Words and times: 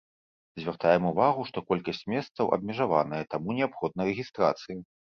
Звяртаем 0.61 1.05
увагу, 1.09 1.41
што 1.51 1.57
колькасць 1.69 2.03
месцаў 2.15 2.51
абмежаваная, 2.59 3.23
таму 3.37 3.49
неабходна 3.63 4.01
рэгістрацыя. 4.13 4.77